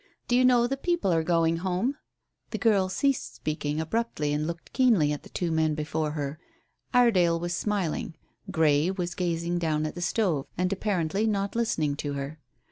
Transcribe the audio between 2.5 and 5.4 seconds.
girl ceased speaking abruptly and looked keenly at the